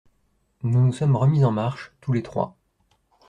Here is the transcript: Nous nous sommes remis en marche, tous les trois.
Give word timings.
Nous 0.63 0.83
nous 0.83 0.93
sommes 0.93 1.15
remis 1.15 1.45
en 1.45 1.51
marche, 1.51 1.91
tous 2.01 2.11
les 2.11 2.23
trois. 2.23 2.57